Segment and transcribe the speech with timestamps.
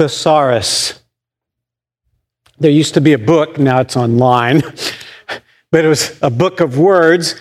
[0.00, 0.98] thesaurus.
[2.58, 4.62] There used to be a book, now it's online,
[5.70, 7.38] but it was a book of words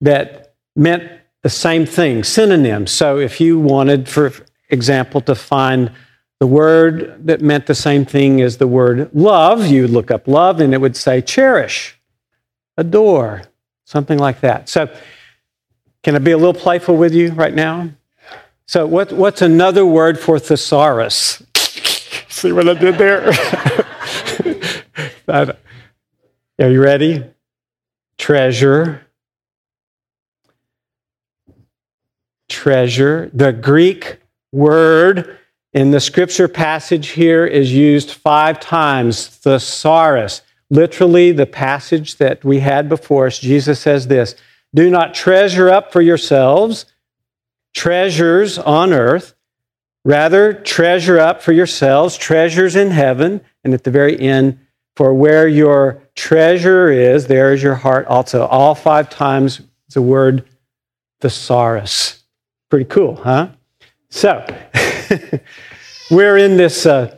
[0.00, 1.08] that meant
[1.42, 2.90] the same thing, synonyms.
[2.90, 4.32] So if you wanted, for
[4.68, 5.92] example, to find
[6.40, 10.26] the word that meant the same thing as the word love, you would look up
[10.26, 11.96] love and it would say cherish,
[12.76, 13.42] adore,
[13.84, 14.68] something like that.
[14.68, 14.92] So,
[16.02, 17.90] can I be a little playful with you right now?
[18.66, 21.40] So, what, what's another word for thesaurus?
[22.42, 23.30] See what I did there?
[25.28, 25.56] Are
[26.58, 27.24] you ready?
[28.18, 29.06] Treasure.
[32.48, 33.30] Treasure.
[33.32, 34.18] The Greek
[34.50, 35.38] word
[35.72, 40.42] in the scripture passage here is used five times thesaurus.
[40.68, 44.34] Literally, the passage that we had before us, Jesus says this
[44.74, 46.86] Do not treasure up for yourselves
[47.72, 49.34] treasures on earth.
[50.04, 53.40] Rather, treasure up for yourselves treasures in heaven.
[53.62, 54.58] And at the very end,
[54.96, 58.46] for where your treasure is, there is your heart also.
[58.46, 59.62] All five times
[59.94, 60.44] the word
[61.20, 62.22] thesaurus.
[62.68, 63.50] Pretty cool, huh?
[64.10, 64.44] So,
[66.10, 67.16] we're in this, uh,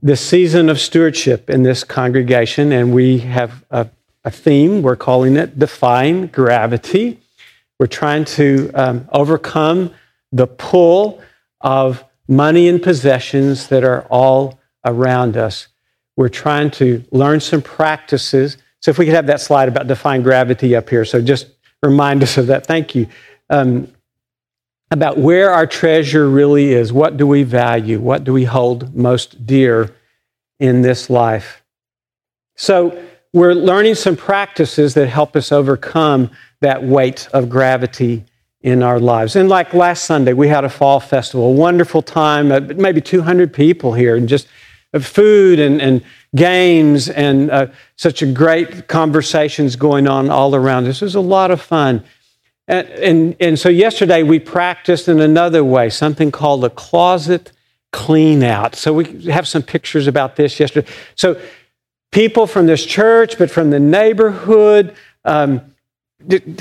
[0.00, 3.88] this season of stewardship in this congregation, and we have a,
[4.24, 4.82] a theme.
[4.82, 7.18] We're calling it Defying Gravity.
[7.78, 9.92] We're trying to um, overcome
[10.32, 11.20] the pull
[11.60, 15.68] of money and possessions that are all around us.
[16.16, 18.56] We're trying to learn some practices.
[18.80, 21.04] So, if we could have that slide about defying gravity up here.
[21.04, 21.46] So, just
[21.82, 22.66] remind us of that.
[22.66, 23.06] Thank you.
[23.48, 23.88] Um,
[24.90, 26.92] about where our treasure really is.
[26.92, 28.00] What do we value?
[28.00, 29.94] What do we hold most dear
[30.58, 31.62] in this life?
[32.56, 38.24] So, we're learning some practices that help us overcome that weight of gravity
[38.62, 39.36] in our lives.
[39.36, 43.52] And like last Sunday, we had a fall festival, a wonderful time, uh, maybe 200
[43.52, 44.46] people here, and just
[44.92, 46.04] uh, food and, and
[46.36, 47.66] games and uh,
[47.96, 52.04] such a great conversations going on all around This was a lot of fun.
[52.68, 57.52] And, and, and so yesterday we practiced in another way, something called a closet
[57.92, 58.76] clean out.
[58.76, 60.88] So we have some pictures about this yesterday.
[61.16, 61.40] So
[62.12, 64.94] people from this church, but from the neighborhood,
[65.24, 65.62] um,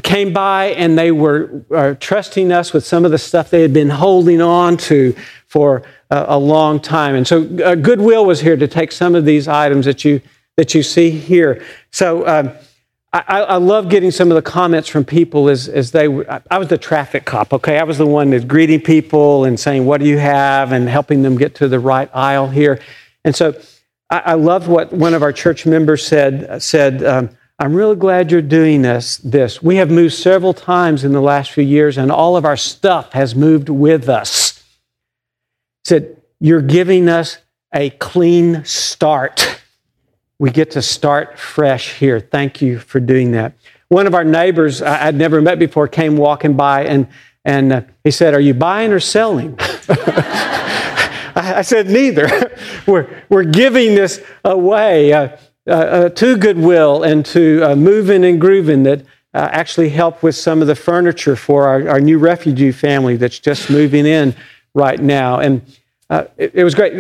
[0.04, 3.74] came by and they were uh, trusting us with some of the stuff they had
[3.74, 5.16] been holding on to
[5.48, 7.16] for a, long time.
[7.16, 10.22] And so uh, Goodwill was here to take some of these items that you
[10.58, 11.64] that you see here.
[11.92, 12.52] So um,
[13.14, 16.58] I, I, love getting some of the comments from people as, as they were, I
[16.58, 17.80] was the traffic cop, okay?
[17.80, 20.74] I was the one that's greeting people and saying, what do you have?
[20.74, 22.82] And helping them get to the right aisle here.
[23.24, 23.60] And so
[24.10, 27.30] I, I loved what one of our church members said, said um,
[27.62, 29.62] I'm really glad you're doing this, this.
[29.62, 33.12] We have moved several times in the last few years, and all of our stuff
[33.12, 34.64] has moved with us.
[35.84, 37.40] Said, You're giving us
[37.74, 39.62] a clean start.
[40.40, 42.22] We get to start fresh here.
[42.22, 43.56] Thank you for doing that.
[43.90, 47.08] One of our neighbors I'd never met before came walking by and,
[47.44, 49.58] and uh, he said, Are you buying or selling?
[51.36, 52.58] I said, Neither.
[52.88, 55.12] we're, we're giving this away.
[55.12, 55.36] Uh,
[55.70, 59.02] uh, uh, to Goodwill and to uh, Moving and Grooving that
[59.34, 63.38] uh, actually help with some of the furniture for our, our, new refugee family that's
[63.38, 64.36] just moving in
[64.74, 65.40] right now.
[65.40, 65.62] And
[66.10, 66.94] it, it, was great.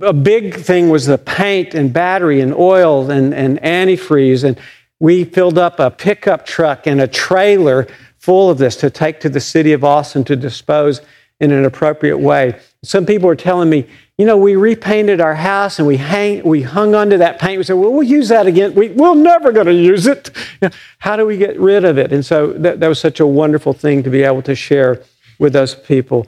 [0.00, 4.42] A big thing was the paint and battery and oil and, and antifreeze.
[4.42, 4.58] And
[4.98, 7.86] we filled up a pickup truck and a trailer
[8.18, 11.00] full of this to take to the city of Austin to dispose
[11.38, 12.58] in an appropriate way.
[12.82, 13.86] Some people are telling me,
[14.20, 17.56] you know, we repainted our house and we hang, we hung onto that paint.
[17.56, 18.74] We said, well, we'll use that again.
[18.74, 20.30] We, we're never going to use it.
[20.98, 22.12] How do we get rid of it?
[22.12, 25.02] And so that, that was such a wonderful thing to be able to share
[25.38, 26.26] with those people.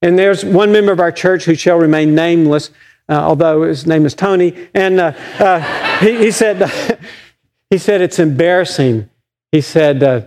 [0.00, 2.70] And there's one member of our church who shall remain nameless,
[3.06, 4.70] uh, although his name is Tony.
[4.72, 6.98] And uh, uh, he, he, said,
[7.68, 9.10] he said, it's embarrassing.
[9.52, 10.22] He said, uh,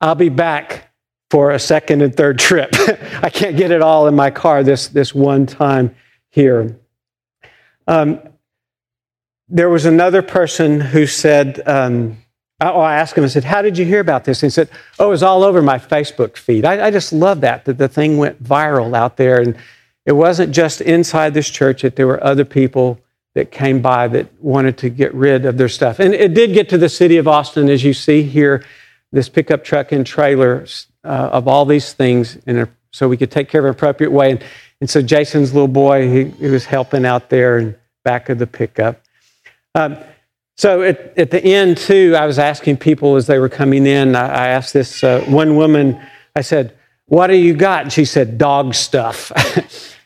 [0.00, 0.90] I'll be back
[1.30, 2.70] for a second and third trip.
[3.22, 5.94] I can't get it all in my car this, this one time
[6.30, 6.78] here.
[7.86, 8.20] Um,
[9.48, 12.18] there was another person who said, um,
[12.60, 14.42] oh, I asked him, I said, How did you hear about this?
[14.42, 16.64] And he said, Oh, it was all over my Facebook feed.
[16.64, 19.40] I, I just love that, that the thing went viral out there.
[19.40, 19.56] And
[20.06, 23.00] it wasn't just inside this church, that there were other people
[23.34, 26.00] that came by that wanted to get rid of their stuff.
[26.00, 28.64] And it did get to the city of Austin, as you see here,
[29.12, 30.66] this pickup truck and trailer
[31.04, 32.38] uh, of all these things,
[32.92, 34.32] so we could take care of an appropriate way.
[34.32, 34.44] And
[34.80, 38.46] and so Jason's little boy, he, he was helping out there in back of the
[38.46, 39.02] pickup.
[39.74, 39.96] Um,
[40.56, 44.16] so at, at, the end, too, I was asking people as they were coming in,
[44.16, 46.00] I, I asked this uh, one woman,
[46.34, 47.82] I said, What do you got?
[47.84, 49.32] And she said, Dog stuff.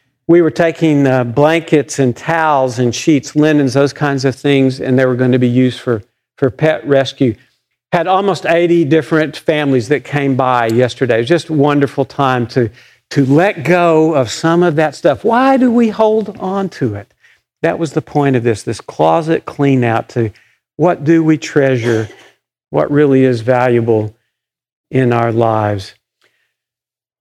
[0.27, 4.99] we were taking uh, blankets and towels and sheets, linens, those kinds of things, and
[4.99, 6.03] they were going to be used for,
[6.37, 7.35] for pet rescue.
[7.93, 11.17] Had almost 80 different families that came by yesterday.
[11.17, 12.71] It was just a wonderful time to,
[13.11, 15.25] to let go of some of that stuff.
[15.25, 17.13] Why do we hold on to it?
[17.63, 20.33] That was the point of this, this closet clean out to
[20.77, 22.09] what do we treasure,
[22.71, 24.17] what really is valuable
[24.91, 25.95] in our lives.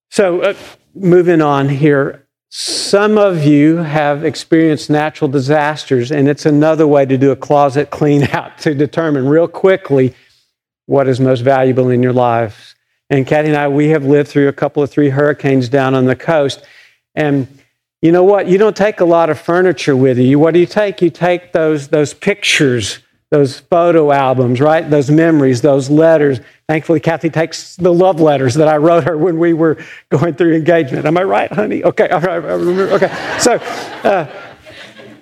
[0.09, 0.53] So, uh,
[0.93, 7.17] moving on here, some of you have experienced natural disasters, and it's another way to
[7.17, 10.13] do a closet clean out to determine real quickly
[10.85, 12.75] what is most valuable in your lives.
[13.13, 16.05] And Kathy and I, we have lived through a couple of three hurricanes down on
[16.05, 16.63] the coast.
[17.13, 17.47] And
[18.01, 18.47] you know what?
[18.47, 20.39] You don't take a lot of furniture with you.
[20.39, 20.99] What do you take?
[20.99, 22.99] You take those, those pictures
[23.29, 24.87] those photo albums, right?
[24.87, 26.39] Those memories, those letters.
[26.69, 30.53] Thankfully, Kathy takes the love letters that I wrote her when we were going through
[30.53, 31.07] engagement.
[31.07, 31.83] Am I right, honey?
[31.83, 32.91] Okay, all right, I remember.
[32.91, 33.55] Okay, so,
[34.03, 34.31] uh,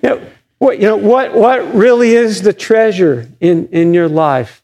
[0.02, 0.26] you know,
[0.58, 4.62] what, you know, what, what really is the treasure in, in your life?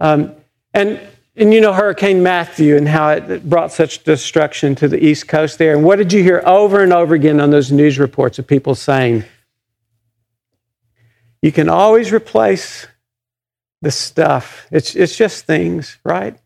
[0.00, 0.34] Um,
[0.72, 0.98] and,
[1.38, 5.58] and you know Hurricane Matthew and how it brought such destruction to the East Coast
[5.58, 5.74] there.
[5.74, 8.74] And what did you hear over and over again on those news reports of people
[8.74, 9.24] saying,
[11.40, 12.88] you can always replace
[13.80, 14.66] the stuff.
[14.72, 16.36] It's, it's just things, right?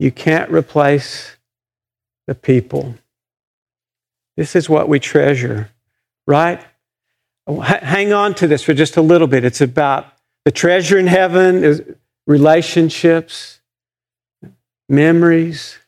[0.00, 1.36] You can't replace
[2.26, 2.96] the people.
[4.36, 5.70] This is what we treasure,
[6.26, 6.60] right?
[7.46, 9.44] Hang on to this for just a little bit.
[9.44, 10.12] It's about
[10.44, 13.57] the treasure in heaven, relationships,
[14.88, 15.78] memories.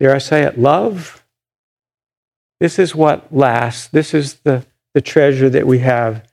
[0.00, 0.58] Dare I say it?
[0.58, 1.24] Love.
[2.60, 3.88] This is what lasts.
[3.88, 4.64] This is the,
[4.94, 6.26] the treasure that we have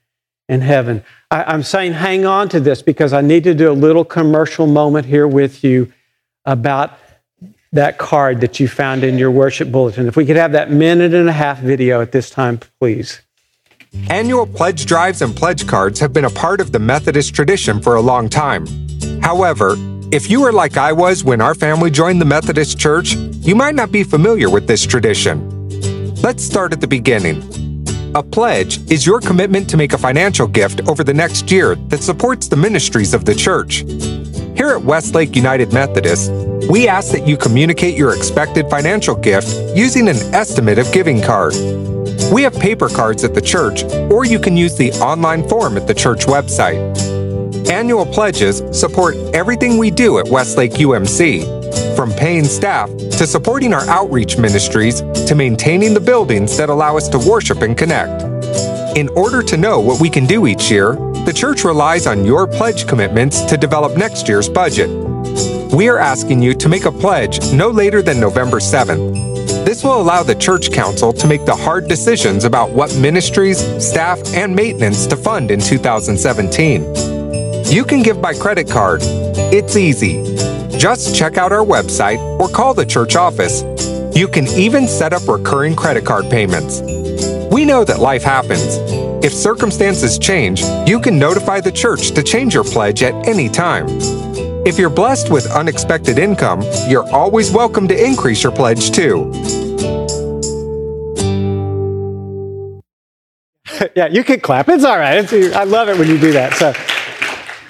[0.49, 1.03] in heaven.
[1.31, 4.67] I, am saying hang on to this because I need to do a little commercial
[4.67, 5.91] moment here with you
[6.45, 6.97] about
[7.71, 10.07] that card that you found in your worship bulletin.
[10.07, 13.21] If we could have that minute and a half video at this time, please.
[14.09, 17.95] Annual pledge drives and pledge cards have been a part of the Methodist tradition for
[17.95, 18.65] a long time.
[19.21, 19.75] However,
[20.13, 23.73] if you are like I was when our family joined the Methodist Church, you might
[23.73, 25.49] not be familiar with this tradition.
[26.21, 27.41] Let's start at the beginning.
[28.13, 32.03] A pledge is your commitment to make a financial gift over the next year that
[32.03, 33.77] supports the ministries of the church.
[34.55, 36.31] Here at Westlake United Methodist,
[36.69, 41.55] we ask that you communicate your expected financial gift using an estimate of giving card.
[42.31, 45.87] We have paper cards at the church, or you can use the online form at
[45.87, 47.12] the church website.
[47.69, 53.87] Annual pledges support everything we do at Westlake UMC, from paying staff to supporting our
[53.89, 58.23] outreach ministries to maintaining the buildings that allow us to worship and connect.
[58.97, 60.95] In order to know what we can do each year,
[61.25, 64.89] the church relies on your pledge commitments to develop next year's budget.
[65.73, 69.65] We are asking you to make a pledge no later than November 7th.
[69.65, 74.19] This will allow the church council to make the hard decisions about what ministries, staff,
[74.33, 77.12] and maintenance to fund in 2017.
[77.65, 79.01] You can give by credit card.
[79.03, 80.23] It's easy.
[80.77, 83.63] Just check out our website or call the church office.
[84.15, 86.81] You can even set up recurring credit card payments.
[87.51, 88.77] We know that life happens.
[89.25, 93.87] If circumstances change, you can notify the church to change your pledge at any time.
[94.65, 99.31] If you're blessed with unexpected income, you're always welcome to increase your pledge too.
[103.95, 104.69] yeah, you can clap.
[104.69, 105.17] It's all right.
[105.17, 106.53] It's, I love it when you do that.
[106.53, 106.73] So.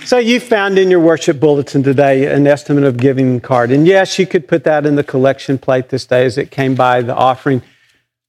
[0.05, 3.71] So you found in your worship bulletin today an estimate of giving card.
[3.71, 6.75] And yes, you could put that in the collection plate this day as it came
[6.75, 7.61] by the offering.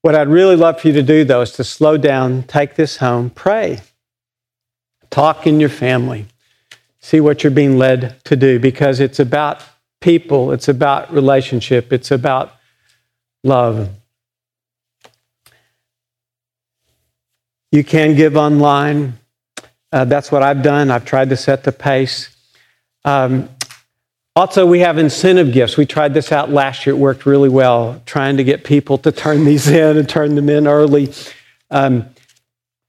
[0.02, 2.98] What I'd really love for you to do though is to slow down, take this
[2.98, 3.80] home, pray.
[5.10, 6.26] Talk in your family.
[7.00, 9.60] See what you're being led to do because it's about
[10.00, 12.54] people, it's about relationship, it's about
[13.42, 13.88] love.
[17.72, 19.18] You can give online.
[19.94, 20.90] Uh, that's what I've done.
[20.90, 22.36] I've tried to set the pace.
[23.04, 23.48] Um,
[24.34, 25.76] also, we have incentive gifts.
[25.76, 26.96] We tried this out last year.
[26.96, 30.48] It worked really well, trying to get people to turn these in and turn them
[30.48, 31.12] in early.
[31.70, 32.06] Um,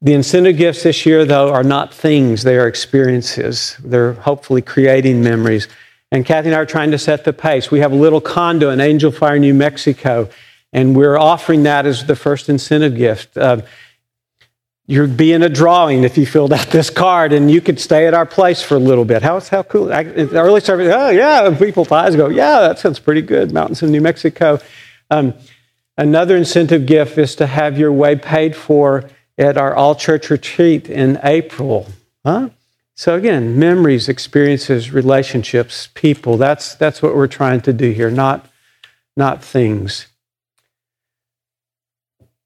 [0.02, 3.78] the incentive gifts this year, though, are not things, they are experiences.
[3.84, 5.68] They're hopefully creating memories.
[6.12, 7.70] And Kathy and I are trying to set the pace.
[7.70, 10.28] We have a little condo in Angel Fire, New Mexico,
[10.74, 13.38] and we're offering that as the first incentive gift.
[13.38, 13.62] Uh,
[14.88, 18.08] you'd be in a drawing if you filled out this card and you could stay
[18.08, 19.24] at our place for a little bit.
[19.24, 19.92] How, how cool.
[19.92, 21.48] I, early service, oh, yeah.
[21.48, 23.52] And people's eyes go, yeah, that sounds pretty good.
[23.52, 24.60] Mountains of New Mexico.
[25.10, 25.34] Um,
[25.98, 30.90] another incentive gift is to have your way paid for at our all church retreat
[30.90, 31.88] in April.
[32.24, 32.50] Huh?
[32.96, 36.38] So again, memories, experiences, relationships, people.
[36.38, 38.48] That's, that's what we're trying to do here, not,
[39.18, 40.08] not things.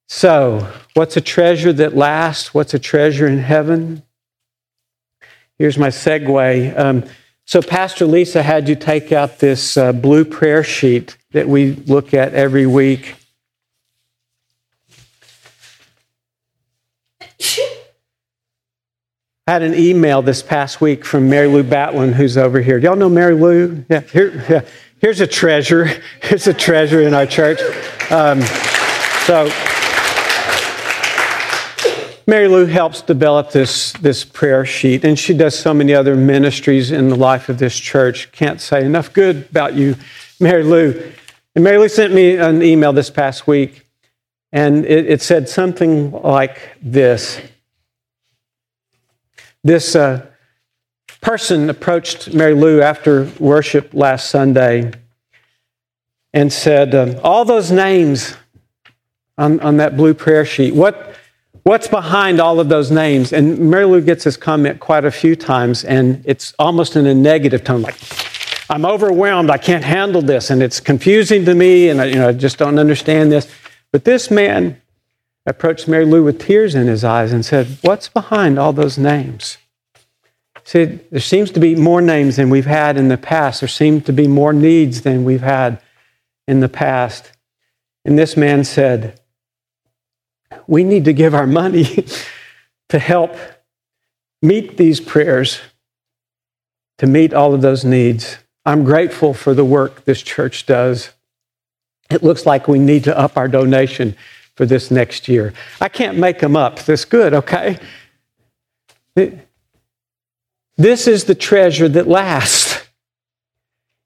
[0.07, 0.67] So,
[0.99, 2.53] what's a treasure that lasts?
[2.53, 4.03] What's a treasure in heaven?
[5.57, 6.77] Here's my segue.
[6.77, 7.05] Um,
[7.45, 12.13] so, Pastor Lisa had you take out this uh, blue prayer sheet that we look
[12.13, 13.15] at every week.
[19.47, 22.77] I had an email this past week from Mary Lou Batlin, who's over here.
[22.77, 23.85] Y'all know Mary Lou?
[23.89, 24.61] Yeah, here, yeah.
[24.99, 25.85] Here's a treasure.
[26.21, 27.61] Here's a treasure in our church.
[28.11, 28.41] Um,
[29.25, 29.49] so,
[32.29, 36.91] Mary Lou helps develop this, this prayer sheet, and she does so many other ministries
[36.91, 38.31] in the life of this church.
[38.31, 39.95] Can't say enough good about you,
[40.39, 41.11] Mary Lou.
[41.55, 43.87] And Mary Lou sent me an email this past week,
[44.51, 47.41] and it, it said something like this
[49.63, 50.25] this uh,
[51.21, 54.91] person approached Mary Lou after worship last Sunday
[56.33, 58.37] and said, um, All those names
[59.37, 61.15] on, on that blue prayer sheet, what,
[61.63, 63.33] what's behind all of those names?
[63.33, 67.13] And Mary Lou gets this comment quite a few times, and it's almost in a
[67.13, 67.95] negative tone, like,
[68.69, 72.29] I'm overwhelmed, I can't handle this, and it's confusing to me, and I, you know,
[72.29, 73.51] I just don't understand this.
[73.91, 74.79] But this man
[75.45, 79.57] approached Mary Lou with tears in his eyes and said, What's behind all those names?
[80.63, 83.61] See, there seems to be more names than we've had in the past.
[83.61, 85.81] There seem to be more needs than we've had
[86.47, 87.31] in the past.
[88.05, 89.18] And this man said,
[90.67, 92.05] We need to give our money
[92.89, 93.35] to help
[94.41, 95.59] meet these prayers,
[96.97, 98.37] to meet all of those needs.
[98.65, 101.11] I'm grateful for the work this church does.
[102.09, 104.15] It looks like we need to up our donation
[104.55, 105.53] for this next year.
[105.79, 106.79] I can't make them up.
[106.79, 107.79] this good, okay?
[110.75, 112.87] This is the treasure that lasts.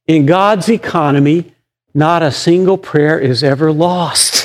[0.06, 1.54] In God's economy,
[1.94, 4.43] not a single prayer is ever lost.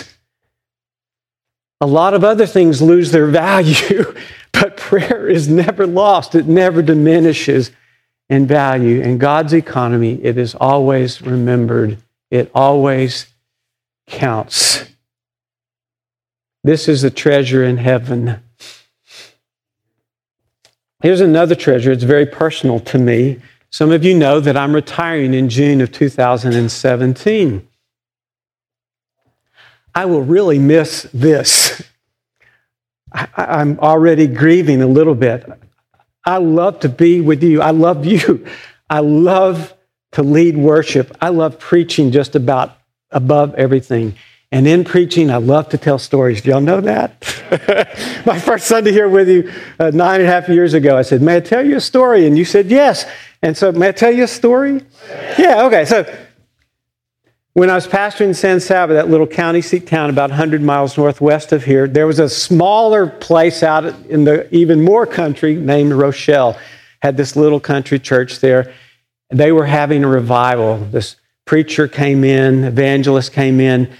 [1.80, 4.14] A lot of other things lose their value,
[4.52, 6.34] but prayer is never lost.
[6.34, 7.70] It never diminishes
[8.28, 9.00] in value.
[9.00, 11.98] In God's economy, it is always remembered,
[12.30, 13.26] it always
[14.06, 14.84] counts.
[16.64, 18.42] This is the treasure in heaven.
[21.00, 21.92] Here's another treasure.
[21.92, 23.40] It's very personal to me.
[23.70, 27.67] Some of you know that I'm retiring in June of 2017.
[29.94, 31.82] I will really miss this.
[33.12, 35.46] I, am already grieving a little bit.
[36.24, 37.62] I love to be with you.
[37.62, 38.46] I love you.
[38.90, 39.74] I love
[40.12, 41.16] to lead worship.
[41.20, 42.76] I love preaching just about
[43.10, 44.14] above everything.
[44.50, 46.40] And in preaching, I love to tell stories.
[46.40, 47.20] Do y'all know that?
[48.26, 51.20] My first Sunday here with you uh, nine and a half years ago, I said,
[51.20, 52.26] May I tell you a story?
[52.26, 53.04] And you said, Yes.
[53.42, 54.80] And so, may I tell you a story?
[55.38, 55.84] Yeah, okay.
[55.84, 56.04] So,
[57.58, 61.50] when I was pastoring San Saba, that little county seat town about 100 miles northwest
[61.50, 66.56] of here, there was a smaller place out in the even more country named Rochelle.
[67.02, 68.72] Had this little country church there.
[69.30, 70.78] They were having a revival.
[70.78, 73.92] This preacher came in, evangelist came in,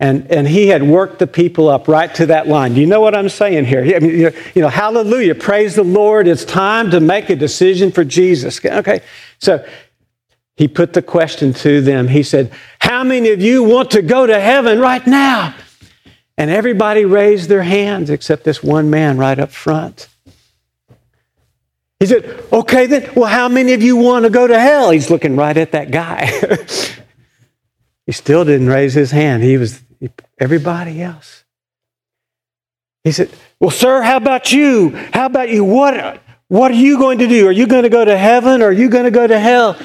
[0.00, 2.74] and, and he had worked the people up right to that line.
[2.74, 3.82] Do you know what I'm saying here?
[3.82, 6.26] I mean, you know, you know, hallelujah, praise the Lord.
[6.26, 8.62] It's time to make a decision for Jesus.
[8.64, 9.00] Okay,
[9.38, 9.64] so
[10.56, 12.08] he put the question to them.
[12.08, 15.54] He said, How many of you want to go to heaven right now?
[16.38, 20.08] And everybody raised their hands except this one man right up front.
[22.00, 24.90] He said, Okay, then, well, how many of you want to go to hell?
[24.90, 26.26] He's looking right at that guy.
[28.06, 29.42] he still didn't raise his hand.
[29.42, 29.82] He was
[30.38, 31.44] everybody else.
[33.04, 34.90] He said, Well, sir, how about you?
[35.12, 35.64] How about you?
[35.64, 37.46] What, what are you going to do?
[37.46, 39.78] Are you going to go to heaven or are you going to go to hell?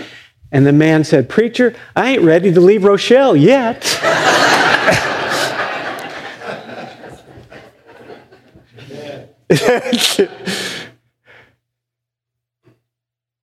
[0.51, 3.81] And the man said, Preacher, I ain't ready to leave Rochelle yet.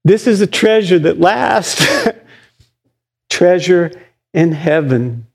[0.05, 1.87] this is a treasure that lasts.
[3.31, 3.93] treasure
[4.35, 5.27] in heaven.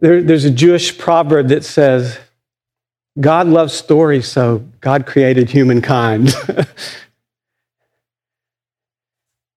[0.00, 2.18] There, there's a Jewish proverb that says,
[3.20, 6.34] God loves stories, so God created humankind.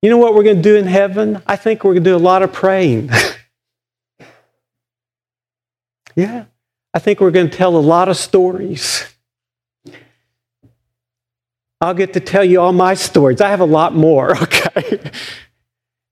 [0.01, 1.41] you know what we're going to do in heaven?
[1.47, 3.09] I think we're going to do a lot of praying.
[6.15, 6.45] yeah,
[6.93, 9.05] I think we're going to tell a lot of stories.
[11.79, 13.39] I'll get to tell you all my stories.
[13.39, 15.11] I have a lot more, okay?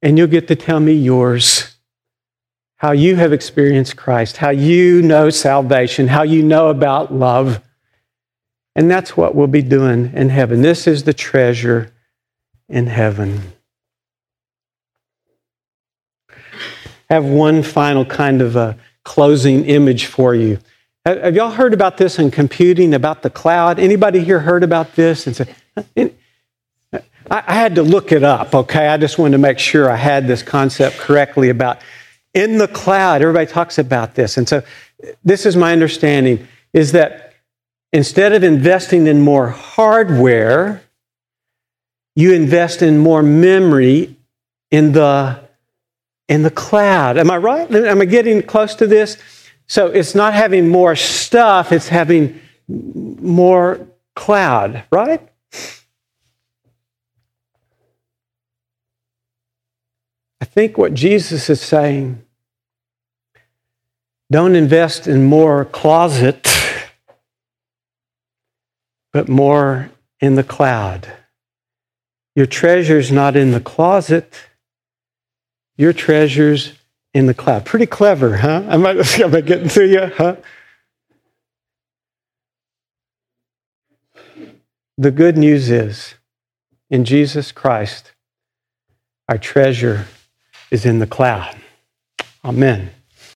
[0.01, 1.75] And you'll get to tell me yours
[2.77, 7.61] how you have experienced Christ, how you know salvation, how you know about love.
[8.75, 10.61] And that's what we'll be doing in heaven.
[10.61, 11.91] This is the treasure
[12.69, 13.53] in heaven.
[16.29, 16.35] I
[17.09, 20.59] have one final kind of a closing image for you.
[21.05, 23.77] Have y'all heard about this in computing, about the cloud?
[23.77, 25.27] Anybody here heard about this?
[25.27, 25.55] And said,
[27.29, 28.88] I had to look it up, okay?
[28.88, 31.79] I just wanted to make sure I had this concept correctly about
[32.33, 33.21] in the cloud.
[33.21, 34.38] Everybody talks about this.
[34.38, 34.63] And so
[35.24, 37.33] this is my understanding is that
[37.93, 40.81] instead of investing in more hardware,
[42.15, 44.15] you invest in more memory
[44.71, 45.44] in the
[46.27, 47.17] in the cloud.
[47.17, 47.74] Am I right?
[47.74, 49.17] Am I getting close to this?
[49.67, 55.27] So it's not having more stuff, it's having more cloud, right?
[60.41, 62.22] I think what Jesus is saying
[64.32, 66.48] don't invest in more closet,
[69.13, 71.08] but more in the cloud.
[72.36, 74.34] Your treasure's not in the closet,
[75.77, 76.74] your treasure's
[77.13, 77.65] in the cloud.
[77.65, 78.63] Pretty clever, huh?
[78.67, 80.36] Am I, am I getting to you, huh?
[84.98, 86.15] The good news is,
[86.89, 88.13] in Jesus Christ,
[89.27, 90.05] our treasure
[90.72, 91.55] is in the cloud.
[92.44, 92.91] Amen.